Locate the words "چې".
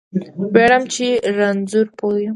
0.93-1.07